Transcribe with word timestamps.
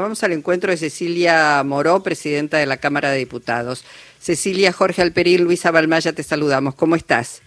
Vamos 0.00 0.22
al 0.24 0.32
encuentro 0.32 0.70
de 0.70 0.76
Cecilia 0.76 1.62
Moró, 1.64 2.02
presidenta 2.02 2.58
de 2.58 2.66
la 2.66 2.78
Cámara 2.78 3.10
de 3.10 3.18
Diputados. 3.18 3.84
Cecilia, 4.18 4.72
Jorge 4.72 5.02
Alperín, 5.02 5.44
Luisa 5.44 5.70
Balmaya, 5.70 6.12
te 6.12 6.22
saludamos. 6.22 6.74
¿Cómo 6.74 6.96
estás? 6.96 7.42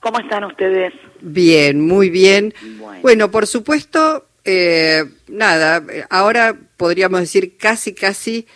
¿Cómo 0.00 0.18
están 0.18 0.44
ustedes? 0.44 0.92
Bien, 1.20 1.80
muy 1.80 2.08
bien. 2.08 2.54
Bueno, 3.02 3.30
por 3.30 3.46
supuesto, 3.46 4.26
eh, 4.44 5.04
nada, 5.26 5.82
ahora 6.08 6.56
podríamos 6.76 7.20
decir 7.20 7.56
casi, 7.56 7.94
casi 7.94 8.46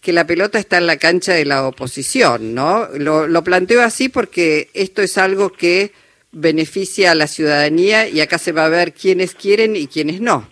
que 0.00 0.12
la 0.12 0.26
pelota 0.26 0.58
está 0.58 0.78
en 0.78 0.86
la 0.86 0.96
cancha 0.96 1.32
de 1.32 1.44
la 1.44 1.66
oposición, 1.66 2.54
¿no? 2.54 2.88
Lo, 2.96 3.26
lo 3.26 3.44
planteo 3.44 3.82
así 3.82 4.08
porque 4.08 4.70
esto 4.74 5.02
es 5.02 5.18
algo 5.18 5.50
que 5.50 5.92
beneficia 6.32 7.10
a 7.10 7.14
la 7.14 7.26
ciudadanía 7.26 8.08
y 8.08 8.20
acá 8.20 8.38
se 8.38 8.52
va 8.52 8.66
a 8.66 8.68
ver 8.68 8.92
quiénes 8.92 9.34
quieren 9.34 9.76
y 9.76 9.88
quiénes 9.88 10.20
no. 10.20 10.48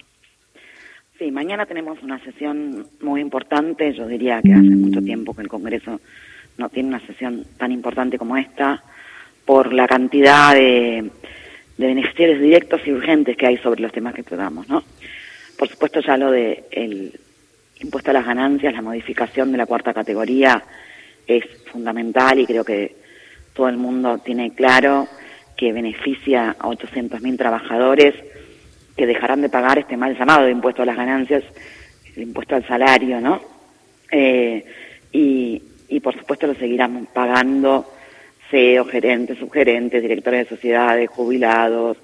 Sí, 1.19 1.32
mañana 1.32 1.66
tenemos 1.66 2.00
una 2.05 2.21
sesión 2.21 2.87
muy 3.00 3.21
importante. 3.21 3.93
Yo 3.93 4.07
diría 4.07 4.41
que 4.41 4.53
hace 4.53 4.63
mucho 4.63 5.03
tiempo 5.03 5.35
que 5.35 5.43
el 5.43 5.49
Congreso 5.49 6.00
no 6.59 6.68
tiene 6.68 6.90
una 6.90 7.04
sesión 7.04 7.45
tan 7.57 7.72
importante 7.72 8.18
como 8.18 8.36
esta 8.36 8.85
por 9.45 9.73
la 9.73 9.89
cantidad 9.89 10.54
de, 10.54 11.11
beneficiarios 11.76 12.40
directos 12.40 12.82
y 12.86 12.93
urgentes 12.93 13.36
que 13.36 13.49
hay 13.49 13.57
sobre 13.57 13.81
los 13.81 13.90
temas 13.90 14.14
que 14.14 14.23
tratamos, 14.23 14.68
¿no? 14.68 14.85
Por 15.59 15.68
supuesto 15.68 16.00
ya 16.00 16.17
lo 16.17 16.31
de 16.31 16.67
el 16.71 17.18
impuesto 17.81 18.11
a 18.11 18.14
las 18.14 18.26
ganancias, 18.26 18.73
la 18.73 18.82
modificación 18.82 19.50
de 19.50 19.59
la 19.59 19.67
cuarta 19.67 19.93
categoría 19.93 20.62
es 21.26 21.45
fundamental 21.73 22.39
y 22.39 22.46
creo 22.46 22.64
que 22.64 22.95
todo 23.54 23.68
el 23.68 23.76
mundo 23.76 24.18
tiene 24.18 24.54
claro 24.54 25.09
que 25.57 25.73
beneficia 25.73 26.54
a 26.61 26.68
800.000 26.68 27.37
trabajadores 27.37 28.14
que 28.98 29.07
dejarán 29.07 29.40
de 29.40 29.48
pagar 29.48 29.79
este 29.79 29.96
mal 29.96 30.18
llamado 30.18 30.48
impuesto 30.48 30.82
a 30.82 30.86
las 30.86 30.96
ganancias, 30.96 31.44
el 32.16 32.25
impuesto 32.25 32.56
al 32.56 32.66
salario, 32.66 33.20
¿no? 33.20 33.41
Eh, 34.11 34.64
y, 35.12 35.62
y 35.89 36.00
por 36.00 36.19
supuesto 36.19 36.48
lo 36.48 36.55
seguirán 36.55 37.06
pagando 37.14 37.89
CEO, 38.50 38.84
gerentes, 38.86 39.39
subgerentes, 39.39 40.03
directores 40.03 40.48
de 40.48 40.56
sociedades, 40.56 41.08
jubilados 41.11 41.97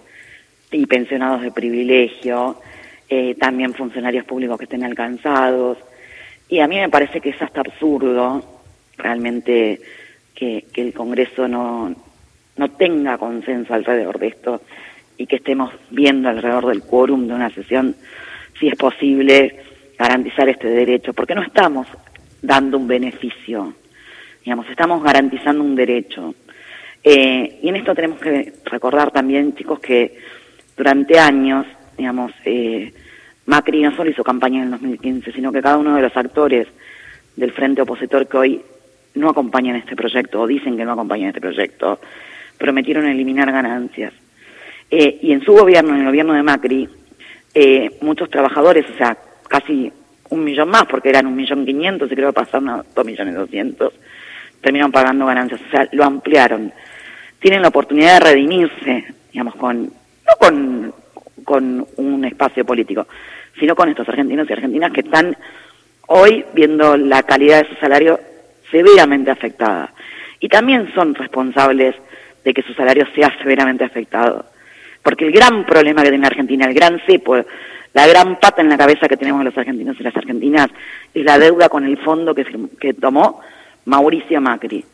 y 0.70 0.86
pensionados 0.86 1.42
de 1.42 1.50
privilegio, 1.50 2.60
eh, 3.08 3.34
también 3.34 3.74
funcionarios 3.74 4.24
públicos 4.24 4.56
que 4.56 4.64
estén 4.64 4.84
alcanzados. 4.84 5.78
Y 6.48 6.60
a 6.60 6.69
mí 6.69 6.76
me 6.76 6.91
parece 6.91 7.20
que 7.20 7.30
es 7.30 7.42
hasta 7.42 7.60
absurdo 7.60 8.62
realmente 8.97 9.80
que, 10.32 10.66
que 10.72 10.82
el 10.82 10.94
Congreso 10.94 11.48
no, 11.48 11.92
no 12.56 12.70
tenga 12.72 13.19
consenso 13.19 13.74
alrededor 13.74 14.20
de 14.20 14.28
esto 14.28 14.60
y 15.16 15.26
que 15.26 15.36
estemos 15.36 15.72
viendo 15.90 16.28
alrededor 16.28 16.66
del 16.66 16.82
quórum 16.82 17.26
de 17.26 17.34
una 17.34 17.50
sesión 17.50 17.94
si 18.58 18.68
es 18.68 18.76
posible 18.76 19.60
garantizar 19.98 20.48
este 20.48 20.68
derecho, 20.68 21.12
porque 21.12 21.34
no 21.34 21.42
estamos 21.42 21.86
dando 22.42 22.78
un 22.78 22.86
beneficio, 22.86 23.74
digamos, 24.44 24.68
estamos 24.68 25.02
garantizando 25.02 25.62
un 25.62 25.74
derecho. 25.74 26.34
Eh, 27.02 27.60
y 27.62 27.68
en 27.68 27.76
esto 27.76 27.94
tenemos 27.94 28.18
que 28.20 28.52
recordar 28.64 29.10
también, 29.10 29.54
chicos, 29.54 29.78
que 29.80 30.18
durante 30.76 31.18
años, 31.18 31.66
digamos, 31.96 32.32
eh, 32.44 32.92
Macri 33.46 33.82
no 33.82 33.94
solo 33.94 34.10
hizo 34.10 34.24
campaña 34.24 34.58
en 34.58 34.64
el 34.64 34.70
2015, 34.72 35.32
sino 35.32 35.52
que 35.52 35.62
cada 35.62 35.76
uno 35.76 35.94
de 35.96 36.02
los 36.02 36.16
actores 36.16 36.66
del 37.36 37.52
frente 37.52 37.82
opositor 37.82 38.26
que 38.26 38.36
hoy 38.36 38.62
no 39.14 39.28
acompañan 39.28 39.76
este 39.76 39.96
proyecto 39.96 40.40
o 40.40 40.46
dicen 40.46 40.76
que 40.76 40.84
no 40.84 40.92
acompañan 40.92 41.28
este 41.28 41.40
proyecto, 41.40 42.00
prometieron 42.58 43.06
eliminar 43.06 43.50
ganancias. 43.52 44.12
Eh, 44.90 45.18
y 45.22 45.32
en 45.32 45.42
su 45.42 45.52
gobierno, 45.52 45.94
en 45.94 46.00
el 46.00 46.06
gobierno 46.06 46.34
de 46.34 46.42
Macri, 46.42 46.88
eh, 47.54 47.98
muchos 48.00 48.30
trabajadores, 48.30 48.84
o 48.92 48.96
sea, 48.96 49.16
casi 49.48 49.92
un 50.30 50.44
millón 50.44 50.68
más, 50.68 50.84
porque 50.86 51.08
eran 51.08 51.26
un 51.26 51.36
millón 51.36 51.64
quinientos 51.64 52.10
y 52.10 52.14
creo 52.14 52.28
que 52.28 52.41
pasaron 52.41 52.68
a 52.68 52.84
dos 52.94 53.06
millones 53.06 53.34
doscientos, 53.34 53.92
terminaron 54.60 54.92
pagando 54.92 55.26
ganancias, 55.26 55.60
o 55.66 55.70
sea, 55.70 55.88
lo 55.92 56.04
ampliaron. 56.04 56.72
Tienen 57.38 57.62
la 57.62 57.68
oportunidad 57.68 58.14
de 58.14 58.30
redimirse, 58.30 59.04
digamos, 59.32 59.54
con, 59.56 59.84
no 59.84 60.36
con, 60.38 60.94
con 61.44 61.86
un 61.97 62.25
espacio 62.25 62.64
político, 62.64 63.06
sino 63.59 63.76
con 63.76 63.88
estos 63.88 64.09
argentinos 64.09 64.48
y 64.48 64.53
argentinas 64.53 64.92
que 64.92 65.00
están 65.00 65.36
hoy 66.06 66.44
viendo 66.54 66.97
la 66.97 67.22
calidad 67.22 67.62
de 67.62 67.69
su 67.69 67.75
salario 67.76 68.19
severamente 68.70 69.30
afectada. 69.30 69.92
Y 70.41 70.48
también 70.48 70.92
son 70.94 71.14
responsables 71.14 71.94
de 72.44 72.53
que 72.53 72.62
su 72.62 72.75
salario 72.75 73.06
sea 73.14 73.32
severamente 73.38 73.84
afectado. 73.84 74.47
Porque 75.04 75.26
el 75.26 75.32
gran 75.32 75.66
problema 75.66 76.03
que 76.03 76.09
tiene 76.09 76.26
Argentina, 76.26 76.66
el 76.66 76.75
gran 76.75 76.98
cepo, 77.06 77.37
la 77.92 78.06
gran 78.06 78.41
pata 78.41 78.62
en 78.62 78.70
la 78.70 78.78
cabeza 78.78 79.06
que 79.06 79.19
tenemos 79.19 79.44
los 79.44 79.56
argentinos 79.56 79.97
y 80.00 80.03
las 80.03 80.16
argentinas 80.16 80.69
es 81.12 81.25
la 81.25 81.38
deuda 81.38 81.69
con 81.69 81.84
el 81.84 81.98
fondo 81.98 82.34
que, 82.34 82.44
que 82.81 82.94
tomó 82.94 83.41
Mauricio 83.84 84.41
Macri. 84.41 84.84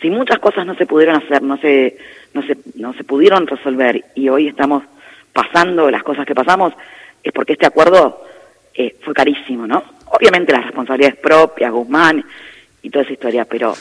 Si 0.00 0.10
muchas 0.10 0.38
cosas 0.38 0.66
no 0.66 0.74
se 0.76 0.86
pudieron 0.86 1.16
hacer, 1.16 1.42
no 1.42 1.56
se, 1.56 1.96
no 2.34 2.42
se, 2.42 2.58
no 2.76 2.92
se 2.92 3.04
pudieron 3.04 3.46
resolver 3.46 4.04
y 4.14 4.28
hoy 4.28 4.48
estamos 4.48 4.84
pasando 5.32 5.90
las 5.90 6.02
cosas 6.02 6.26
que 6.26 6.34
pasamos, 6.34 6.74
es 7.22 7.32
porque 7.32 7.54
este 7.54 7.66
acuerdo 7.66 8.22
eh, 8.74 8.96
fue 9.00 9.14
carísimo, 9.14 9.66
¿no? 9.66 9.82
Obviamente 10.06 10.52
las 10.52 10.64
responsabilidades 10.64 11.18
propias, 11.18 11.72
Guzmán 11.72 12.22
y 12.82 12.90
toda 12.90 13.04
esa 13.04 13.14
historia, 13.14 13.46
pero 13.46 13.74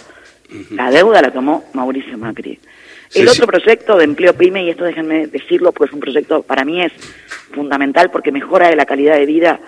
la 0.71 0.91
deuda 0.91 1.21
la 1.21 1.31
tomó 1.31 1.65
Mauricio 1.73 2.17
Macri. 2.17 2.59
El 3.13 3.27
otro 3.27 3.45
proyecto 3.45 3.97
de 3.97 4.05
empleo 4.05 4.33
PYME, 4.33 4.63
y 4.63 4.69
esto 4.71 4.85
déjenme 4.85 5.27
decirlo, 5.27 5.71
pues 5.71 5.91
un 5.91 5.99
proyecto 5.99 6.41
para 6.41 6.65
mí 6.65 6.81
es 6.81 6.91
fundamental 7.53 8.09
porque 8.09 8.31
mejora 8.31 8.73
la 8.75 8.85
calidad 8.85 9.15
de 9.15 9.25
vida 9.25 9.59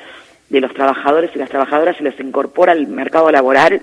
de 0.49 0.61
los 0.61 0.73
trabajadores 0.73 1.31
y 1.35 1.39
las 1.39 1.49
trabajadoras 1.49 1.95
y 1.99 2.03
les 2.03 2.19
incorpora 2.19 2.71
al 2.71 2.87
mercado 2.87 3.31
laboral, 3.31 3.81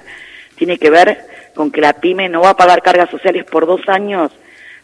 tiene 0.56 0.78
que 0.78 0.90
ver 0.90 1.18
con 1.54 1.70
que 1.70 1.80
la 1.80 1.92
PYME 1.94 2.28
no 2.28 2.40
va 2.40 2.50
a 2.50 2.56
pagar 2.56 2.82
cargas 2.82 3.10
sociales 3.10 3.44
por 3.44 3.66
dos 3.66 3.82
años, 3.88 4.32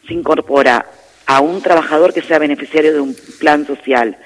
se 0.06 0.14
incorpora 0.14 0.86
a 1.26 1.40
un 1.40 1.60
trabajador 1.60 2.14
que 2.14 2.22
sea 2.22 2.38
beneficiario 2.38 2.92
de 2.92 3.00
un 3.00 3.16
plan 3.38 3.66
social 3.66 4.16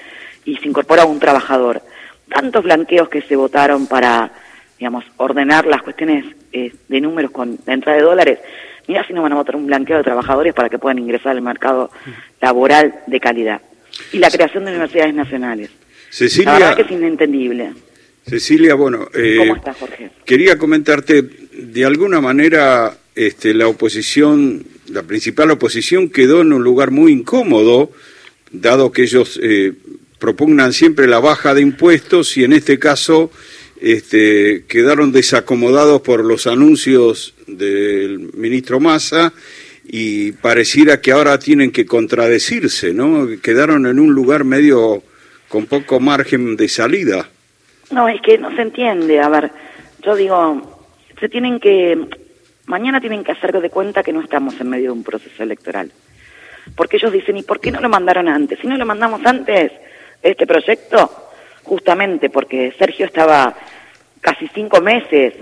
y 0.45 0.57
se 0.57 0.67
incorpora 0.67 1.03
a 1.03 1.05
un 1.05 1.19
trabajador. 1.19 1.81
Tantos 2.29 2.63
blanqueos 2.63 3.09
que 3.09 3.21
se 3.21 3.35
votaron 3.35 3.87
para, 3.87 4.31
digamos, 4.83 5.05
ordenar 5.15 5.65
las 5.65 5.81
cuestiones 5.81 6.25
eh, 6.51 6.73
de 6.89 6.99
números 6.99 7.31
con 7.31 7.57
la 7.65 7.73
entrada 7.73 7.97
de 7.97 8.03
dólares, 8.03 8.39
mira 8.85 9.07
si 9.07 9.13
no 9.13 9.21
van 9.21 9.31
a 9.31 9.35
votar 9.35 9.55
un 9.55 9.65
blanqueo 9.65 9.95
de 9.95 10.03
trabajadores 10.03 10.53
para 10.53 10.67
que 10.67 10.77
puedan 10.77 10.99
ingresar 10.99 11.31
al 11.31 11.41
mercado 11.41 11.89
laboral 12.41 12.93
de 13.07 13.17
calidad. 13.21 13.61
Y 14.11 14.17
la 14.17 14.29
creación 14.29 14.65
de 14.65 14.71
universidades 14.71 15.13
nacionales. 15.13 15.69
Cecilia, 16.09 16.51
la 16.51 16.59
verdad 16.59 16.75
que 16.75 16.81
es 16.81 16.91
inentendible. 16.91 17.71
Cecilia, 18.27 18.75
bueno, 18.75 19.07
eh, 19.13 19.37
¿cómo 19.37 19.55
estás, 19.55 19.77
Jorge? 19.77 20.09
Quería 20.25 20.57
comentarte, 20.57 21.21
de 21.21 21.85
alguna 21.85 22.19
manera, 22.19 22.97
este, 23.15 23.53
la 23.53 23.69
oposición, 23.69 24.65
la 24.87 25.03
principal 25.03 25.49
oposición 25.51 26.09
quedó 26.09 26.41
en 26.41 26.51
un 26.51 26.61
lugar 26.61 26.91
muy 26.91 27.13
incómodo, 27.13 27.89
dado 28.51 28.91
que 28.91 29.03
ellos 29.03 29.39
eh, 29.41 29.71
propugnan 30.19 30.73
siempre 30.73 31.07
la 31.07 31.21
baja 31.21 31.53
de 31.53 31.61
impuestos 31.61 32.35
y 32.35 32.43
en 32.43 32.51
este 32.51 32.79
caso 32.79 33.31
este, 33.83 34.63
quedaron 34.65 35.11
desacomodados 35.11 36.01
por 36.01 36.23
los 36.23 36.47
anuncios 36.47 37.35
del 37.47 38.31
ministro 38.33 38.79
Massa 38.79 39.33
y 39.83 40.31
pareciera 40.31 41.01
que 41.01 41.11
ahora 41.11 41.37
tienen 41.37 41.69
que 41.69 41.85
contradecirse, 41.85 42.93
¿no? 42.93 43.27
Quedaron 43.41 43.85
en 43.85 43.99
un 43.99 44.13
lugar 44.13 44.45
medio 44.45 45.03
con 45.49 45.65
poco 45.65 45.99
margen 45.99 46.55
de 46.55 46.69
salida. 46.69 47.27
No, 47.91 48.07
es 48.07 48.21
que 48.21 48.37
no 48.37 48.55
se 48.55 48.61
entiende. 48.61 49.19
A 49.19 49.27
ver, 49.27 49.51
yo 50.01 50.15
digo, 50.15 50.87
se 51.19 51.27
tienen 51.27 51.59
que, 51.59 52.07
mañana 52.67 53.01
tienen 53.01 53.25
que 53.25 53.33
hacer 53.33 53.59
de 53.59 53.69
cuenta 53.69 54.01
que 54.01 54.13
no 54.13 54.21
estamos 54.21 54.59
en 54.61 54.69
medio 54.69 54.85
de 54.85 54.97
un 54.97 55.03
proceso 55.03 55.43
electoral. 55.43 55.91
Porque 56.77 56.95
ellos 56.95 57.11
dicen, 57.11 57.35
¿y 57.35 57.43
por 57.43 57.59
qué 57.59 57.69
no 57.69 57.81
lo 57.81 57.89
mandaron 57.89 58.29
antes? 58.29 58.59
Si 58.59 58.67
no 58.67 58.77
lo 58.77 58.85
mandamos 58.85 59.25
antes, 59.25 59.73
este 60.21 60.47
proyecto, 60.47 61.11
justamente 61.63 62.29
porque 62.29 62.73
Sergio 62.79 63.05
estaba 63.05 63.53
casi 64.23 64.47
cinco 64.47 64.79
meses 64.79 65.33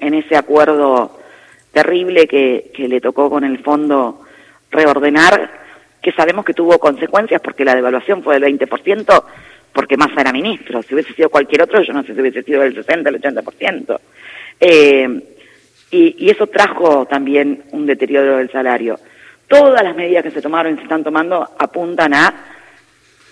en 0.00 0.14
ese 0.14 0.34
acuerdo 0.36 1.20
terrible 1.70 2.26
que, 2.26 2.72
le 2.76 3.00
tocó 3.00 3.28
con 3.28 3.44
el 3.44 3.58
fondo 3.58 4.22
reordenar, 4.70 5.50
que 6.00 6.12
sabemos 6.12 6.44
que 6.44 6.54
tuvo 6.54 6.78
consecuencias 6.78 7.42
porque 7.42 7.64
la 7.64 7.74
devaluación 7.74 8.22
fue 8.22 8.40
del 8.40 8.58
20%, 8.58 9.24
porque 9.72 9.98
Massa 9.98 10.22
era 10.22 10.32
ministro. 10.32 10.82
Si 10.82 10.94
hubiese 10.94 11.12
sido 11.12 11.28
cualquier 11.28 11.62
otro, 11.62 11.82
yo 11.82 11.92
no 11.92 12.02
sé 12.02 12.14
si 12.14 12.20
hubiese 12.20 12.42
sido 12.42 12.62
del 12.62 12.74
60, 12.74 13.10
el 13.10 13.20
80%. 13.20 14.00
Eh, 14.58 15.22
y, 15.90 16.26
y 16.26 16.30
eso 16.30 16.46
trajo 16.46 17.04
también 17.04 17.64
un 17.72 17.84
deterioro 17.84 18.38
del 18.38 18.50
salario. 18.50 18.98
Todas 19.46 19.84
las 19.84 19.94
medidas 19.94 20.22
que 20.22 20.30
se 20.30 20.40
tomaron 20.40 20.72
y 20.72 20.76
se 20.76 20.84
están 20.84 21.04
tomando 21.04 21.46
apuntan 21.58 22.14
a 22.14 22.34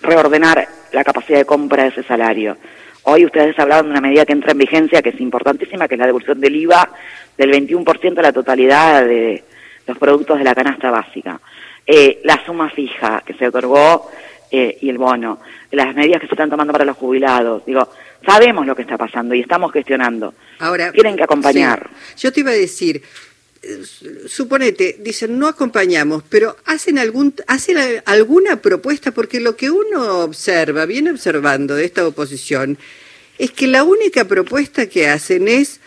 reordenar 0.03 0.67
la 0.91 1.03
capacidad 1.03 1.39
de 1.39 1.45
compra 1.45 1.83
de 1.83 1.89
ese 1.89 2.03
salario. 2.03 2.55
Hoy 3.03 3.25
ustedes 3.25 3.57
hablaron 3.57 3.87
de 3.87 3.91
una 3.91 4.01
medida 4.01 4.25
que 4.25 4.33
entra 4.33 4.51
en 4.51 4.59
vigencia 4.59 5.01
que 5.01 5.09
es 5.09 5.19
importantísima, 5.19 5.87
que 5.87 5.95
es 5.95 5.99
la 5.99 6.05
devolución 6.05 6.39
del 6.39 6.55
IVA 6.55 6.89
del 7.37 7.51
21% 7.51 8.19
a 8.19 8.21
la 8.21 8.33
totalidad 8.33 9.05
de 9.05 9.43
los 9.87 9.97
productos 9.97 10.37
de 10.37 10.43
la 10.43 10.53
canasta 10.53 10.91
básica. 10.91 11.39
Eh, 11.85 12.21
la 12.23 12.43
suma 12.45 12.69
fija 12.69 13.23
que 13.25 13.33
se 13.33 13.47
otorgó 13.47 14.09
eh, 14.51 14.77
y 14.81 14.89
el 14.89 14.97
bono, 14.97 15.39
las 15.71 15.95
medidas 15.95 16.21
que 16.21 16.27
se 16.27 16.35
están 16.35 16.49
tomando 16.49 16.73
para 16.73 16.85
los 16.85 16.97
jubilados. 16.97 17.65
Digo, 17.65 17.89
sabemos 18.25 18.67
lo 18.67 18.75
que 18.75 18.83
está 18.83 18.97
pasando 18.97 19.33
y 19.33 19.39
estamos 19.39 19.71
gestionando. 19.71 20.35
Ahora, 20.59 20.91
tienen 20.91 21.17
que 21.17 21.23
acompañar. 21.23 21.89
Yo 22.17 22.31
te 22.31 22.41
iba 22.41 22.51
a 22.51 22.53
decir, 22.55 23.01
suponete, 24.27 24.97
dicen 24.99 25.37
no 25.37 25.47
acompañamos, 25.47 26.23
pero 26.29 26.55
hacen 26.65 26.97
algún 26.97 27.33
hacen 27.47 27.77
alguna 28.05 28.61
propuesta 28.61 29.11
porque 29.11 29.39
lo 29.39 29.55
que 29.55 29.69
uno 29.69 30.19
observa, 30.19 30.85
viene 30.85 31.11
observando 31.11 31.75
de 31.75 31.85
esta 31.85 32.07
oposición 32.07 32.77
es 33.37 33.51
que 33.51 33.67
la 33.67 33.83
única 33.83 34.25
propuesta 34.25 34.87
que 34.87 35.07
hacen 35.07 35.47
es 35.47 35.79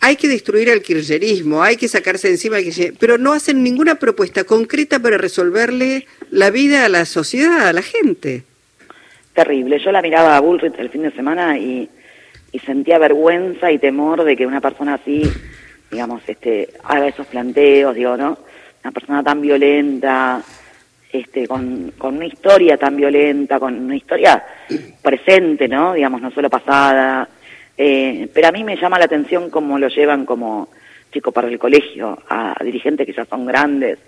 hay 0.00 0.16
que 0.16 0.28
destruir 0.28 0.70
al 0.70 0.80
kirchnerismo, 0.80 1.62
hay 1.62 1.76
que 1.76 1.86
sacarse 1.86 2.28
encima 2.28 2.56
al 2.56 2.64
kirchnerismo, 2.64 2.98
pero 2.98 3.18
no 3.18 3.32
hacen 3.32 3.62
ninguna 3.62 3.96
propuesta 3.96 4.44
concreta 4.44 4.98
para 4.98 5.18
resolverle 5.18 6.06
la 6.30 6.50
vida 6.50 6.84
a 6.84 6.88
la 6.88 7.04
sociedad, 7.04 7.68
a 7.68 7.72
la 7.72 7.82
gente. 7.82 8.44
Terrible. 9.34 9.78
Yo 9.78 9.92
la 9.92 10.02
miraba 10.02 10.36
a 10.36 10.40
Bullrich 10.40 10.74
el 10.78 10.90
fin 10.90 11.02
de 11.02 11.12
semana 11.12 11.58
y 11.58 11.88
sentía 12.64 12.98
vergüenza 12.98 13.70
y 13.70 13.78
temor 13.78 14.24
de 14.24 14.36
que 14.36 14.46
una 14.46 14.60
persona 14.60 14.94
así 14.94 15.22
digamos, 15.90 16.22
este, 16.26 16.68
haga 16.84 17.08
esos 17.08 17.26
planteos, 17.26 17.94
digo, 17.94 18.16
¿no? 18.16 18.38
Una 18.82 18.92
persona 18.92 19.22
tan 19.22 19.40
violenta, 19.40 20.42
este, 21.12 21.46
con, 21.48 21.92
con 21.98 22.16
una 22.16 22.26
historia 22.26 22.76
tan 22.76 22.96
violenta, 22.96 23.58
con 23.58 23.76
una 23.76 23.96
historia 23.96 24.44
presente, 25.02 25.66
¿no? 25.68 25.94
Digamos, 25.94 26.20
no 26.20 26.30
solo 26.30 26.48
pasada. 26.48 27.28
Eh, 27.76 28.28
pero 28.32 28.48
a 28.48 28.52
mí 28.52 28.62
me 28.62 28.76
llama 28.76 28.98
la 28.98 29.06
atención 29.06 29.50
cómo 29.50 29.78
lo 29.78 29.88
llevan 29.88 30.24
como 30.24 30.68
chico 31.12 31.32
para 31.32 31.48
el 31.48 31.58
colegio, 31.58 32.18
a, 32.28 32.54
dirigentes 32.62 33.06
que 33.06 33.12
ya 33.12 33.24
son 33.24 33.44
grandes, 33.44 33.98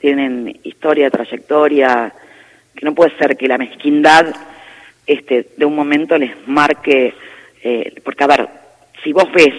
tienen 0.00 0.58
historia, 0.64 1.10
trayectoria, 1.10 2.12
que 2.74 2.84
no 2.84 2.94
puede 2.94 3.16
ser 3.16 3.36
que 3.36 3.48
la 3.48 3.58
mezquindad 3.58 4.34
este, 5.06 5.50
de 5.56 5.64
un 5.64 5.76
momento 5.76 6.18
les 6.18 6.32
marque, 6.48 7.14
eh, 7.62 7.94
porque 8.02 8.24
a 8.24 8.28
ver, 8.28 8.48
si 9.02 9.12
vos 9.12 9.30
ves 9.32 9.54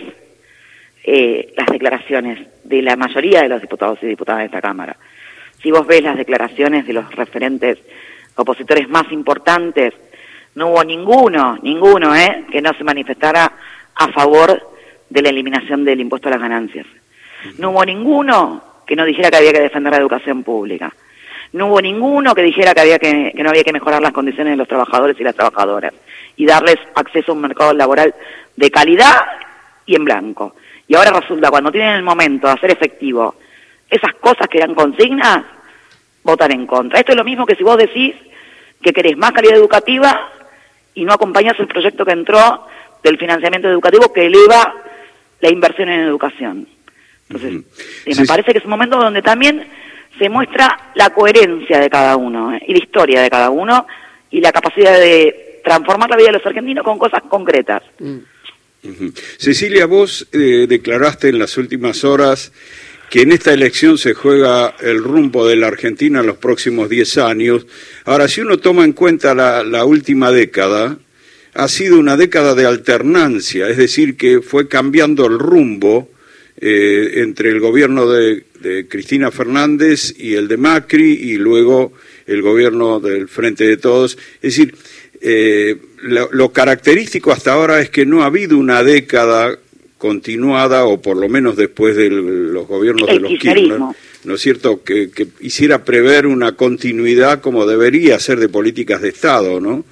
eh, 1.11 1.53
las 1.57 1.65
declaraciones 1.65 2.37
de 2.63 2.83
la 2.83 2.95
mayoría 2.95 3.41
de 3.41 3.49
los 3.49 3.59
diputados 3.59 3.97
y 4.03 4.05
diputadas 4.05 4.41
de 4.41 4.45
esta 4.45 4.61
Cámara. 4.61 4.95
Si 5.59 5.71
vos 5.71 5.87
ves 5.87 6.03
las 6.03 6.15
declaraciones 6.15 6.85
de 6.85 6.93
los 6.93 7.11
referentes 7.15 7.79
opositores 8.35 8.87
más 8.87 9.11
importantes, 9.11 9.95
no 10.53 10.67
hubo 10.67 10.83
ninguno, 10.83 11.57
ninguno, 11.63 12.15
¿eh? 12.15 12.45
que 12.51 12.61
no 12.61 12.73
se 12.73 12.83
manifestara 12.83 13.51
a 13.95 14.07
favor 14.09 14.71
de 15.09 15.21
la 15.23 15.29
eliminación 15.29 15.83
del 15.83 15.99
impuesto 15.99 16.27
a 16.27 16.31
las 16.31 16.41
ganancias. 16.41 16.85
No 17.57 17.71
hubo 17.71 17.83
ninguno 17.85 18.61
que 18.85 18.95
no 18.95 19.03
dijera 19.03 19.31
que 19.31 19.37
había 19.37 19.53
que 19.53 19.61
defender 19.61 19.91
la 19.91 19.99
educación 19.99 20.43
pública. 20.43 20.93
No 21.53 21.69
hubo 21.69 21.81
ninguno 21.81 22.35
que 22.35 22.43
dijera 22.43 22.75
que, 22.75 22.81
había 22.81 22.99
que, 22.99 23.33
que 23.35 23.41
no 23.41 23.49
había 23.49 23.63
que 23.63 23.73
mejorar 23.73 23.99
las 23.99 24.13
condiciones 24.13 24.53
de 24.53 24.57
los 24.57 24.67
trabajadores 24.67 25.19
y 25.19 25.23
las 25.23 25.33
trabajadoras 25.33 25.93
y 26.35 26.45
darles 26.45 26.77
acceso 26.93 27.31
a 27.31 27.35
un 27.35 27.41
mercado 27.41 27.73
laboral 27.73 28.13
de 28.55 28.69
calidad 28.69 29.25
y 29.89 29.95
en 29.95 30.05
blanco. 30.05 30.55
Y 30.87 30.95
ahora 30.95 31.19
resulta, 31.19 31.49
cuando 31.49 31.71
tienen 31.71 31.95
el 31.95 32.03
momento 32.03 32.45
de 32.45 32.53
hacer 32.53 32.71
efectivo 32.71 33.35
esas 33.89 34.13
cosas 34.13 34.47
que 34.47 34.59
eran 34.59 34.75
consignas, 34.75 35.43
votan 36.23 36.51
en 36.51 36.67
contra. 36.67 36.99
Esto 36.99 37.13
es 37.13 37.17
lo 37.17 37.23
mismo 37.23 37.43
que 37.43 37.55
si 37.55 37.63
vos 37.63 37.75
decís 37.75 38.13
que 38.83 38.93
querés 38.93 39.17
más 39.17 39.31
calidad 39.31 39.57
educativa 39.57 40.29
y 40.93 41.05
no 41.05 41.13
acompañás 41.13 41.59
el 41.59 41.67
proyecto 41.67 42.05
que 42.05 42.11
entró 42.11 42.67
del 43.01 43.17
financiamiento 43.17 43.67
educativo 43.67 44.13
que 44.13 44.27
eleva 44.27 44.75
la 45.39 45.49
inversión 45.49 45.89
en 45.89 46.01
educación. 46.01 46.67
Entonces, 47.29 48.19
me 48.19 48.25
parece 48.27 48.51
que 48.51 48.59
es 48.59 48.63
un 48.65 48.71
momento 48.71 48.97
donde 48.97 49.23
también 49.23 49.67
se 50.19 50.29
muestra 50.29 50.91
la 50.93 51.09
coherencia 51.09 51.79
de 51.79 51.89
cada 51.89 52.15
uno 52.15 52.53
¿eh? 52.53 52.61
y 52.67 52.73
la 52.73 52.79
historia 52.79 53.21
de 53.21 53.29
cada 53.29 53.49
uno 53.49 53.87
y 54.29 54.39
la 54.39 54.51
capacidad 54.51 54.99
de 54.99 55.61
transformar 55.63 56.11
la 56.11 56.17
vida 56.17 56.27
de 56.27 56.33
los 56.33 56.45
argentinos 56.45 56.83
con 56.83 56.99
cosas 56.99 57.23
concretas. 57.23 57.81
Cecilia, 59.37 59.85
vos 59.85 60.27
eh, 60.31 60.65
declaraste 60.67 61.29
en 61.29 61.39
las 61.39 61.57
últimas 61.57 62.03
horas 62.03 62.51
que 63.09 63.21
en 63.21 63.31
esta 63.31 63.53
elección 63.53 63.97
se 63.97 64.13
juega 64.13 64.75
el 64.79 65.03
rumbo 65.03 65.47
de 65.47 65.55
la 65.55 65.67
Argentina 65.67 66.19
en 66.19 66.27
los 66.27 66.37
próximos 66.37 66.89
10 66.89 67.17
años. 67.17 67.65
Ahora, 68.05 68.27
si 68.27 68.41
uno 68.41 68.57
toma 68.57 68.85
en 68.85 68.93
cuenta 68.93 69.33
la, 69.33 69.83
última 69.83 70.31
década, 70.31 70.97
ha 71.55 71.67
sido 71.67 71.99
una 71.99 72.15
década 72.15 72.53
de 72.53 72.67
alternancia, 72.67 73.67
es 73.67 73.77
decir, 73.77 74.15
que 74.15 74.41
fue 74.41 74.67
cambiando 74.67 75.25
el 75.25 75.39
rumbo 75.39 76.09
eh, 76.61 77.13
entre 77.15 77.49
el 77.49 77.59
gobierno 77.59 78.07
de, 78.07 78.43
de, 78.59 78.87
Cristina 78.87 79.31
Fernández 79.31 80.13
y 80.17 80.35
el 80.35 80.47
de 80.47 80.57
Macri 80.57 81.13
y 81.13 81.37
luego 81.37 81.93
el 82.27 82.41
gobierno 82.41 82.99
del 82.99 83.27
Frente 83.27 83.65
de 83.65 83.77
Todos. 83.77 84.17
Es 84.41 84.55
decir, 84.55 84.75
eh, 85.21 85.75
lo, 86.01 86.51
característico 86.51 87.31
hasta 87.31 87.53
ahora 87.53 87.79
es 87.81 87.89
que 87.89 88.05
no 88.05 88.23
ha 88.23 88.27
habido 88.27 88.57
una 88.57 88.83
década 88.83 89.57
continuada, 89.97 90.85
o 90.85 91.01
por 91.01 91.17
lo 91.17 91.27
menos 91.27 91.57
después 91.57 91.95
de 91.95 92.09
los 92.09 92.67
gobiernos 92.67 93.07
de 93.07 93.19
los 93.19 93.31
Kirchner, 93.33 93.79
¿no 94.23 94.33
es 94.33 94.41
cierto?, 94.41 94.81
que, 94.83 95.09
hiciera 95.41 95.83
prever 95.83 96.25
una 96.25 96.53
continuidad 96.53 97.41
como 97.41 97.65
debería 97.65 98.17
ser 98.19 98.39
de 98.39 98.47
políticas 98.47 99.01
de 99.01 99.09
Estado, 99.09 99.59
¿no? 99.59 99.83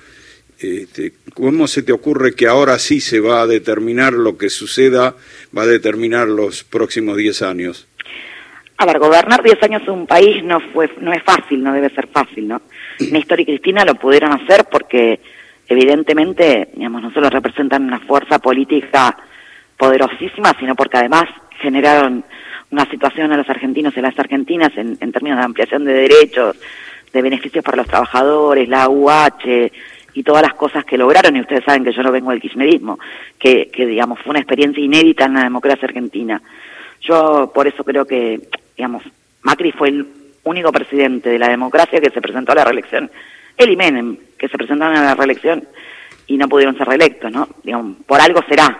Este, 0.59 1.13
¿Cómo 1.33 1.67
se 1.67 1.83
te 1.83 1.91
ocurre 1.91 2.33
que 2.33 2.47
ahora 2.47 2.79
sí 2.79 2.99
se 2.99 3.19
va 3.19 3.41
a 3.41 3.47
determinar 3.47 4.13
lo 4.13 4.37
que 4.37 4.49
suceda, 4.49 5.15
va 5.55 5.63
a 5.63 5.67
determinar 5.67 6.27
los 6.27 6.63
próximos 6.63 7.17
10 7.17 7.41
años? 7.43 7.87
A 8.77 8.85
ver, 8.85 8.99
gobernar 8.99 9.43
10 9.43 9.61
años 9.63 9.81
en 9.85 9.93
un 9.93 10.07
país 10.07 10.43
no, 10.43 10.59
fue, 10.73 10.89
no 11.01 11.11
es 11.11 11.21
fácil, 11.23 11.63
no 11.63 11.73
debe 11.73 11.89
ser 11.89 12.07
fácil, 12.07 12.47
¿no? 12.47 12.61
Néstor 13.11 13.41
y 13.41 13.45
Cristina 13.45 13.85
lo 13.85 13.95
pudieron 13.95 14.31
hacer 14.31 14.65
porque 14.71 15.19
evidentemente, 15.67 16.69
digamos, 16.75 17.01
no 17.01 17.11
solo 17.11 17.29
representan 17.29 17.85
una 17.85 17.99
fuerza 17.99 18.39
política 18.39 19.17
poderosísima, 19.77 20.53
sino 20.59 20.75
porque 20.75 20.97
además 20.97 21.25
generaron 21.59 22.23
una 22.71 22.85
situación 22.89 23.31
a 23.31 23.37
los 23.37 23.49
argentinos 23.49 23.95
y 23.95 23.99
a 23.99 24.03
las 24.03 24.19
argentinas 24.19 24.71
en, 24.75 24.97
términos 24.97 25.39
de 25.39 25.45
ampliación 25.45 25.85
de 25.85 25.93
derechos, 25.93 26.57
de 27.13 27.21
beneficios 27.21 27.63
para 27.63 27.77
los 27.77 27.87
trabajadores, 27.87 28.67
la 28.67 28.89
UH 28.89 29.71
y 30.13 30.23
todas 30.23 30.41
las 30.41 30.53
cosas 30.55 30.83
que 30.83 30.97
lograron, 30.97 31.35
y 31.35 31.41
ustedes 31.41 31.63
saben 31.63 31.83
que 31.83 31.93
yo 31.93 32.01
no 32.01 32.11
vengo 32.11 32.31
del 32.31 32.41
kirchnerismo, 32.41 32.99
que, 33.37 33.69
que 33.71 33.85
digamos 33.85 34.19
fue 34.19 34.31
una 34.31 34.39
experiencia 34.39 34.83
inédita 34.83 35.25
en 35.25 35.35
la 35.35 35.43
democracia 35.43 35.87
argentina. 35.87 36.41
Yo 37.01 37.51
por 37.53 37.67
eso 37.67 37.83
creo 37.83 38.05
que, 38.05 38.41
digamos, 38.75 39.03
Macri 39.43 39.71
fue 39.71 39.89
el 39.89 40.07
único 40.43 40.71
presidente 40.71 41.29
de 41.29 41.39
la 41.39 41.49
democracia 41.49 42.01
que 42.01 42.09
se 42.09 42.21
presentó 42.21 42.53
a 42.53 42.55
la 42.55 42.65
reelección, 42.65 43.11
él 43.57 43.71
y 43.71 43.75
Menem, 43.75 44.17
que 44.37 44.47
se 44.47 44.57
presentaron 44.57 44.95
a 44.95 45.03
la 45.03 45.15
reelección 45.15 45.67
y 46.27 46.37
no 46.37 46.47
pudieron 46.47 46.77
ser 46.77 46.87
reelectos, 46.87 47.31
¿no? 47.31 47.47
Digamos, 47.63 47.97
por 48.05 48.21
algo 48.21 48.41
será. 48.47 48.77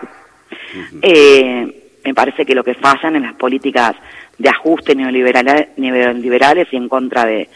eh, 1.02 1.84
me 2.04 2.14
parece 2.14 2.46
que 2.46 2.54
lo 2.54 2.64
que 2.64 2.74
fallan 2.74 3.16
en 3.16 3.22
las 3.22 3.34
políticas 3.34 3.96
de 4.38 4.48
ajuste 4.48 4.94
neoliberales, 4.94 5.68
neoliberales 5.76 6.68
y 6.72 6.76
en 6.76 6.88
contra 6.88 7.24
de, 7.26 7.48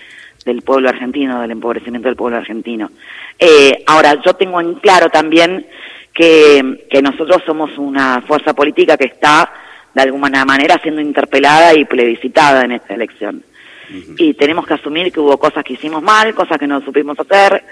del 0.45 0.63
pueblo 0.63 0.89
argentino, 0.89 1.41
del 1.41 1.53
empobrecimiento 1.53 2.09
del 2.09 2.17
pueblo 2.17 2.39
argentino. 2.39 2.91
Eh, 3.39 3.85
ahora, 3.87 4.21
yo 4.25 4.35
tengo 4.35 4.61
en 4.61 4.75
claro 4.75 5.09
también 5.09 5.67
que, 6.13 6.87
que 6.91 7.01
nosotros 7.01 7.43
somos 7.47 7.79
una 7.79 8.23
fuerza 8.23 8.53
política 8.53 8.97
que 8.97 9.07
está 9.07 9.51
de 9.95 10.03
alguna 10.03 10.45
manera 10.45 10.79
siendo 10.83 11.01
interpelada 11.01 11.75
y 11.75 11.85
plebiscitada 11.85 12.65
en 12.65 12.73
esta 12.73 12.95
elección 12.95 13.45
y 13.91 14.35
tenemos 14.35 14.67
que 14.67 14.75
asumir 14.75 15.13
que 15.13 15.21
hubo 15.21 15.39
cosas 15.39 15.65
que 15.65 15.75
hicimos 15.75 16.03
mal, 16.03 16.35
cosas 16.35 16.59
que 16.59 16.67
no 16.67 16.81
supimos 16.81 17.19
hacer, 17.19 17.65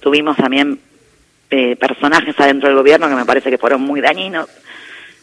tuvimos 0.00 0.36
también 0.36 0.80
eh, 1.50 1.76
personajes 1.76 2.38
adentro 2.38 2.68
del 2.68 2.78
gobierno 2.78 3.08
que 3.08 3.14
me 3.14 3.24
parece 3.24 3.50
que 3.50 3.58
fueron 3.58 3.82
muy 3.82 4.00
dañinos, 4.00 4.48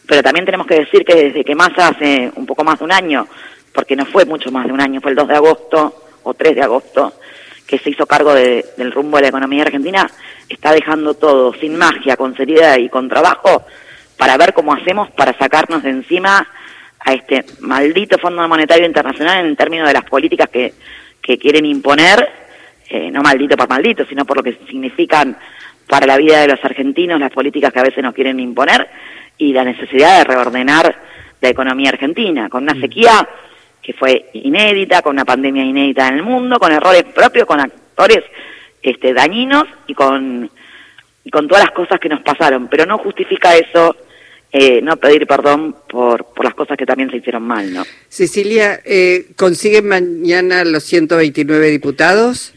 pero 0.06 0.22
también 0.22 0.44
tenemos 0.44 0.66
que 0.66 0.80
decir 0.80 1.04
que 1.04 1.14
desde 1.14 1.44
que 1.44 1.54
más 1.54 1.70
hace 1.76 2.32
un 2.34 2.46
poco 2.46 2.64
más 2.64 2.78
de 2.78 2.84
un 2.84 2.92
año, 2.92 3.26
porque 3.72 3.96
no 3.96 4.06
fue 4.06 4.24
mucho 4.24 4.50
más 4.50 4.66
de 4.66 4.72
un 4.72 4.80
año, 4.80 5.00
fue 5.00 5.10
el 5.10 5.16
2 5.16 5.28
de 5.28 5.36
agosto 5.36 6.04
o 6.22 6.34
3 6.34 6.56
de 6.56 6.62
agosto, 6.62 7.14
que 7.66 7.78
se 7.78 7.90
hizo 7.90 8.06
cargo 8.06 8.32
del 8.32 8.92
rumbo 8.92 9.16
de 9.16 9.22
la 9.22 9.28
economía 9.28 9.64
argentina, 9.64 10.08
está 10.48 10.72
dejando 10.72 11.14
todo 11.14 11.52
sin 11.54 11.76
magia, 11.76 12.16
con 12.16 12.36
seriedad 12.36 12.78
y 12.78 12.88
con 12.88 13.08
trabajo 13.08 13.64
para 14.16 14.36
ver 14.36 14.54
cómo 14.54 14.72
hacemos 14.72 15.10
para 15.10 15.36
sacarnos 15.36 15.82
de 15.82 15.90
encima 15.90 16.48
a 17.06 17.12
este 17.12 17.44
maldito 17.60 18.18
Fondo 18.18 18.46
Monetario 18.48 18.84
Internacional 18.84 19.46
en 19.46 19.54
términos 19.54 19.86
de 19.86 19.94
las 19.94 20.04
políticas 20.04 20.48
que, 20.50 20.74
que 21.22 21.38
quieren 21.38 21.64
imponer, 21.64 22.28
eh, 22.90 23.12
no 23.12 23.22
maldito 23.22 23.56
por 23.56 23.68
maldito, 23.68 24.04
sino 24.04 24.24
por 24.24 24.38
lo 24.38 24.42
que 24.42 24.58
significan 24.66 25.38
para 25.88 26.04
la 26.04 26.16
vida 26.16 26.40
de 26.40 26.48
los 26.48 26.64
argentinos 26.64 27.20
las 27.20 27.30
políticas 27.30 27.72
que 27.72 27.78
a 27.78 27.84
veces 27.84 28.02
nos 28.02 28.12
quieren 28.12 28.40
imponer 28.40 28.88
y 29.38 29.52
la 29.52 29.62
necesidad 29.62 30.18
de 30.18 30.24
reordenar 30.24 30.96
la 31.40 31.48
economía 31.48 31.90
argentina, 31.90 32.48
con 32.48 32.64
una 32.64 32.74
mm. 32.74 32.80
sequía 32.80 33.28
que 33.80 33.92
fue 33.92 34.30
inédita, 34.32 35.00
con 35.00 35.12
una 35.12 35.24
pandemia 35.24 35.62
inédita 35.62 36.08
en 36.08 36.14
el 36.14 36.22
mundo, 36.24 36.58
con 36.58 36.72
errores 36.72 37.04
propios, 37.04 37.46
con 37.46 37.60
actores 37.60 38.24
este, 38.82 39.14
dañinos 39.14 39.66
y 39.86 39.94
con, 39.94 40.50
y 41.22 41.30
con 41.30 41.46
todas 41.46 41.66
las 41.66 41.72
cosas 41.72 42.00
que 42.00 42.08
nos 42.08 42.22
pasaron. 42.22 42.66
Pero 42.66 42.84
no 42.84 42.98
justifica 42.98 43.54
eso 43.54 43.94
eh, 44.58 44.80
no 44.80 44.96
pedir 44.96 45.26
perdón 45.26 45.76
por, 45.86 46.24
por 46.32 46.46
las 46.46 46.54
cosas 46.54 46.78
que 46.78 46.86
también 46.86 47.10
se 47.10 47.18
hicieron 47.18 47.42
mal, 47.42 47.74
¿no? 47.74 47.84
Cecilia, 48.08 48.80
eh, 48.86 49.26
¿consiguen 49.36 49.86
mañana 49.86 50.64
los 50.64 50.82
129 50.84 51.70
diputados? 51.70 52.54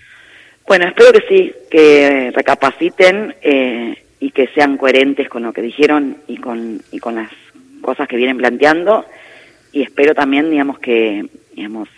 Bueno, 0.65 0.87
espero 0.87 1.11
que 1.11 1.27
sí, 1.27 1.53
que 1.69 2.31
recapaciten 2.33 3.35
eh, 3.41 4.01
y 4.21 4.31
que 4.31 4.47
sean 4.55 4.77
coherentes 4.77 5.27
con 5.27 5.43
lo 5.43 5.51
que 5.51 5.61
dijeron 5.61 6.15
y 6.27 6.37
con, 6.37 6.81
y 6.89 6.99
con 6.99 7.15
las 7.15 7.31
cosas 7.81 8.07
que 8.07 8.15
vienen 8.15 8.37
planteando 8.37 9.05
y 9.73 9.81
espero 9.81 10.15
también, 10.15 10.49
digamos, 10.49 10.79
que, 10.79 11.25
digamos, 11.53 11.89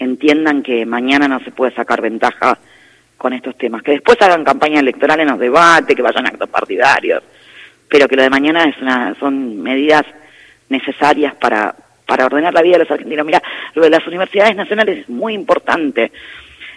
entiendan 0.00 0.64
que 0.64 0.84
mañana 0.84 1.28
no 1.28 1.38
se 1.44 1.52
puede 1.52 1.72
sacar 1.76 2.00
ventaja 2.00 2.58
con 3.16 3.34
estos 3.34 3.56
temas, 3.56 3.84
que 3.84 3.92
después 3.92 4.20
hagan 4.20 4.42
campaña 4.42 4.80
electoral 4.80 5.20
en 5.20 5.28
los 5.28 5.38
debates, 5.38 5.94
que 5.94 6.02
vayan 6.02 6.26
a 6.26 6.30
actos 6.30 6.48
partidarios, 6.48 7.22
pero 7.88 8.08
que 8.08 8.16
lo 8.16 8.22
de 8.22 8.30
mañana 8.30 8.64
es 8.64 8.76
una, 8.80 9.14
son 9.18 9.62
medidas 9.62 10.04
necesarias 10.68 11.34
para, 11.34 11.74
para 12.06 12.26
ordenar 12.26 12.54
la 12.54 12.62
vida 12.62 12.74
de 12.74 12.84
los 12.84 12.90
argentinos. 12.90 13.26
Mira, 13.26 13.42
lo 13.74 13.82
de 13.82 13.90
las 13.90 14.06
universidades 14.06 14.56
nacionales 14.56 14.98
es 15.00 15.08
muy 15.08 15.34
importante. 15.34 16.12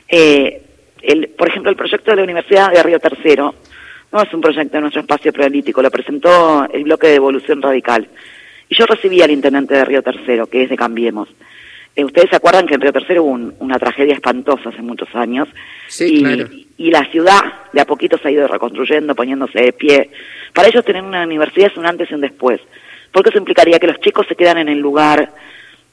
Eh, 0.07 0.61
el, 1.01 1.29
por 1.29 1.47
ejemplo, 1.47 1.69
el 1.69 1.77
proyecto 1.77 2.11
de 2.11 2.17
la 2.17 2.23
Universidad 2.23 2.71
de 2.71 2.83
Río 2.83 2.99
Tercero 2.99 3.55
no 4.11 4.21
es 4.21 4.33
un 4.33 4.41
proyecto 4.41 4.77
de 4.77 4.81
nuestro 4.81 5.01
espacio 5.01 5.31
político, 5.31 5.81
lo 5.81 5.89
presentó 5.89 6.67
el 6.71 6.83
bloque 6.83 7.07
de 7.07 7.15
evolución 7.15 7.61
radical. 7.61 8.07
Y 8.67 8.75
yo 8.75 8.85
recibí 8.85 9.21
al 9.21 9.31
intendente 9.31 9.73
de 9.73 9.85
Río 9.85 10.01
Tercero, 10.01 10.47
que 10.47 10.63
es 10.63 10.69
de 10.69 10.77
Cambiemos. 10.77 11.29
Eh, 11.95 12.03
Ustedes 12.05 12.29
se 12.29 12.35
acuerdan 12.35 12.67
que 12.67 12.75
en 12.75 12.81
Río 12.81 12.93
Tercero 12.93 13.23
hubo 13.23 13.53
una 13.59 13.79
tragedia 13.79 14.13
espantosa 14.13 14.69
hace 14.69 14.81
muchos 14.81 15.13
años. 15.13 15.47
Sí, 15.87 16.23
y, 16.23 16.67
y 16.77 16.91
la 16.91 17.05
ciudad 17.05 17.41
de 17.73 17.81
a 17.81 17.85
poquito 17.85 18.17
se 18.17 18.27
ha 18.27 18.31
ido 18.31 18.47
reconstruyendo, 18.47 19.15
poniéndose 19.15 19.61
de 19.61 19.73
pie. 19.73 20.09
Para 20.53 20.67
ellos 20.67 20.85
tener 20.85 21.03
una 21.03 21.23
universidad 21.23 21.71
es 21.71 21.77
un 21.77 21.85
antes 21.85 22.09
y 22.11 22.13
un 22.13 22.21
después. 22.21 22.61
Porque 23.11 23.29
eso 23.29 23.39
implicaría 23.39 23.79
que 23.79 23.87
los 23.87 23.99
chicos 23.99 24.25
se 24.27 24.35
quedan 24.35 24.57
en 24.57 24.69
el 24.69 24.79
lugar, 24.79 25.31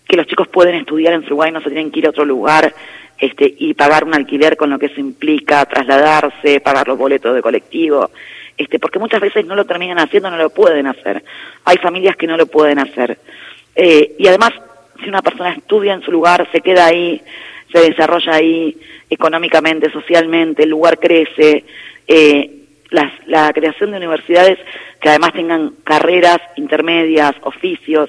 que 0.06 0.16
los 0.16 0.26
chicos 0.26 0.48
pueden 0.48 0.76
estudiar 0.76 1.14
en 1.14 1.22
su 1.24 1.30
lugar 1.30 1.48
y 1.48 1.52
no 1.52 1.60
se 1.60 1.70
tienen 1.70 1.90
que 1.90 1.98
ir 1.98 2.06
a 2.06 2.10
otro 2.10 2.24
lugar 2.24 2.72
este, 3.18 3.52
y 3.58 3.74
pagar 3.74 4.04
un 4.04 4.14
alquiler 4.14 4.56
con 4.56 4.70
lo 4.70 4.78
que 4.78 4.86
eso 4.86 5.00
implica, 5.00 5.64
trasladarse, 5.66 6.60
pagar 6.60 6.86
los 6.86 6.96
boletos 6.96 7.34
de 7.34 7.42
colectivo 7.42 8.10
este, 8.58 8.80
porque 8.80 8.98
muchas 8.98 9.20
veces 9.20 9.46
no 9.46 9.54
lo 9.54 9.64
terminan 9.64 10.00
haciendo, 10.00 10.30
no 10.30 10.36
lo 10.36 10.50
pueden 10.50 10.88
hacer. 10.88 11.22
Hay 11.64 11.76
familias 11.78 12.16
que 12.16 12.26
no 12.26 12.36
lo 12.36 12.46
pueden 12.46 12.80
hacer. 12.80 13.16
Eh, 13.76 14.16
y 14.18 14.26
además, 14.26 14.50
si 15.02 15.08
una 15.08 15.22
persona 15.22 15.52
estudia 15.52 15.94
en 15.94 16.02
su 16.02 16.10
lugar, 16.10 16.48
se 16.52 16.60
queda 16.60 16.86
ahí, 16.86 17.20
se 17.72 17.80
desarrolla 17.80 18.34
ahí 18.34 18.76
económicamente, 19.10 19.90
socialmente, 19.90 20.64
el 20.64 20.70
lugar 20.70 20.98
crece, 20.98 21.64
eh, 22.06 22.50
las, 22.90 23.12
la 23.26 23.52
creación 23.52 23.90
de 23.90 23.98
universidades 23.98 24.58
que 25.00 25.08
además 25.08 25.32
tengan 25.32 25.74
carreras 25.84 26.40
intermedias, 26.56 27.34
oficios, 27.42 28.08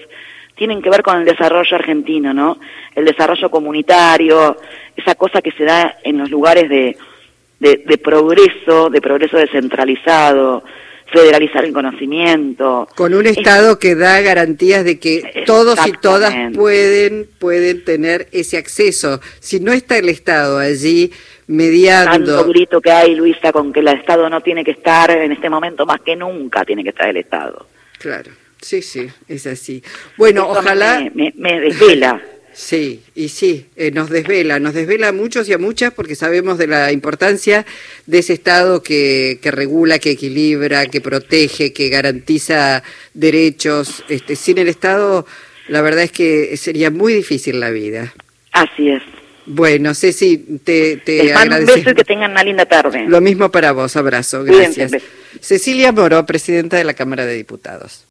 tienen 0.56 0.82
que 0.82 0.90
ver 0.90 1.04
con 1.04 1.18
el 1.18 1.26
desarrollo 1.26 1.76
argentino, 1.76 2.34
¿no? 2.34 2.60
El 2.94 3.06
desarrollo 3.06 3.50
comunitario, 3.50 4.58
esa 4.96 5.16
cosa 5.16 5.42
que 5.42 5.52
se 5.52 5.64
da 5.64 5.98
en 6.04 6.18
los 6.18 6.30
lugares 6.30 6.70
de, 6.70 6.98
de, 7.60 7.98
progreso, 7.98 8.90
de 8.90 9.02
progreso 9.02 9.38
descentralizado, 9.38 10.64
federalizar 11.12 11.66
el 11.66 11.74
conocimiento. 11.74 12.88
Con 12.96 13.14
un 13.14 13.26
Estado 13.26 13.80
que 13.80 13.96
da 13.96 14.22
garantías 14.22 14.84
de 14.84 15.00
que 15.00 15.44
todos 15.46 15.80
y 15.88 15.92
todas 15.94 16.34
pueden, 16.54 17.28
pueden 17.40 17.84
tener 17.84 18.28
ese 18.32 18.58
acceso. 18.58 19.20
Si 19.40 19.60
no 19.60 19.72
está 19.72 19.98
el 19.98 20.10
Estado 20.10 20.60
allí 20.60 21.12
mediando... 21.48 22.36
Tanto 22.36 22.50
grito 22.50 22.82
que 22.82 22.92
hay, 22.92 23.16
Luisa, 23.16 23.52
con 23.52 23.74
que 23.74 23.80
el 23.80 23.88
Estado 23.88 24.30
no 24.30 24.42
tiene 24.42 24.64
que 24.64 24.72
estar 24.72 25.10
en 25.12 25.32
este 25.32 25.50
momento 25.50 25.86
más 25.86 26.02
que 26.02 26.16
nunca 26.16 26.64
tiene 26.64 26.84
que 26.84 26.90
estar 26.90 27.10
el 27.10 27.18
Estado. 27.18 27.68
Claro, 27.98 28.32
sí, 28.62 28.82
sí, 28.82 29.08
es 29.28 29.48
así. 29.48 29.84
Bueno, 30.18 30.48
ojalá... 30.48 31.00
Me, 31.00 31.12
me, 31.12 31.34
me 31.36 31.60
desvela. 31.60 32.22
Sí, 32.60 33.02
y 33.16 33.30
sí, 33.30 33.68
eh, 33.78 33.90
nos 33.92 34.10
desvela, 34.10 34.60
nos 34.60 34.74
desvela 34.74 35.08
a 35.08 35.12
muchos 35.14 35.48
y 35.48 35.54
a 35.54 35.58
muchas 35.58 35.94
porque 35.94 36.14
sabemos 36.14 36.58
de 36.58 36.68
la 36.68 36.92
importancia 36.92 37.66
de 38.06 38.20
ese 38.20 38.34
Estado 38.34 38.84
que, 38.84 39.40
que 39.42 39.50
regula, 39.50 39.98
que 39.98 40.12
equilibra, 40.12 40.86
que 40.88 41.00
protege, 41.00 41.72
que 41.72 41.88
garantiza 41.88 42.84
derechos. 43.14 44.04
Este, 44.10 44.36
sin 44.36 44.58
el 44.58 44.68
Estado, 44.68 45.26
la 45.70 45.82
verdad 45.82 46.04
es 46.04 46.12
que 46.12 46.58
sería 46.58 46.92
muy 46.92 47.14
difícil 47.14 47.62
la 47.62 47.70
vida. 47.70 48.14
Así 48.52 48.90
es. 48.90 49.04
Bueno, 49.46 49.96
Ceci, 49.96 50.60
te, 50.62 50.98
te 50.98 51.34
mando 51.34 51.60
un 51.60 51.66
beso 51.66 51.92
y 51.92 51.96
que 51.96 52.04
tengan 52.04 52.32
una 52.32 52.44
linda 52.44 52.66
tarde. 52.66 53.06
Lo 53.08 53.22
mismo 53.22 53.50
para 53.50 53.72
vos, 53.72 53.96
abrazo, 53.96 54.44
gracias. 54.44 54.92
Cecilia 55.40 55.94
Moro, 55.94 56.26
presidenta 56.26 56.76
de 56.76 56.84
la 56.84 56.94
Cámara 56.94 57.26
de 57.26 57.36
Diputados. 57.36 58.04